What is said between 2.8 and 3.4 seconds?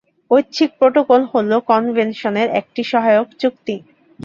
সহায়ক